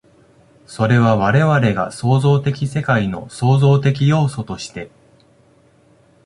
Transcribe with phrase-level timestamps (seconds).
[0.65, 4.89] それは我々が創造的世界の創造的要素として、